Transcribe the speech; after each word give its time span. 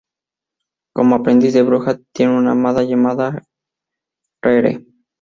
Como 0.95 1.13
aprendiz 1.13 1.53
de 1.53 1.61
bruja 1.61 1.99
tiene 2.11 2.35
una 2.35 2.53
hada 2.67 2.81
llamada 2.83 3.43
Rere. 4.41 4.83